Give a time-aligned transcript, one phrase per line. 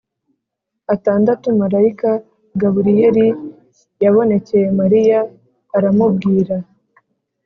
[0.93, 2.09] atandatu marayika
[2.61, 3.27] Gaburiyeli
[4.03, 5.19] yabonekeye Mariya
[5.77, 6.55] aramubwira